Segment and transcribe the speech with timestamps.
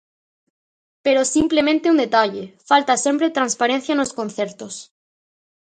[1.05, 4.75] Pero simplemente un detalle: falta sempre transparencia nos concertos.